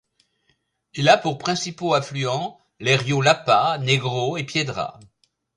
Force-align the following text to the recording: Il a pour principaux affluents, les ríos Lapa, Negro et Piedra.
Il 0.95 1.09
a 1.09 1.15
pour 1.19 1.37
principaux 1.37 1.93
affluents, 1.93 2.57
les 2.79 2.95
ríos 2.95 3.21
Lapa, 3.21 3.77
Negro 3.77 4.35
et 4.35 4.43
Piedra. 4.43 4.99